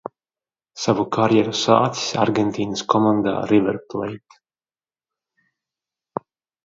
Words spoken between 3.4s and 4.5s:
"River Plate"."